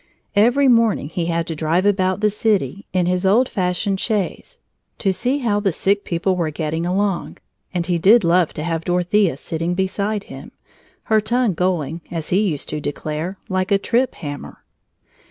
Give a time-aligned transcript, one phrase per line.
[0.35, 4.57] Every morning he had to drive about the city, in his old fashioned chaise,
[4.97, 7.37] to see how the sick people were getting along,
[7.71, 10.53] and he did love to have Dorothea sitting beside him,
[11.03, 14.63] her tongue going, as he used to declare "like a trip hammer."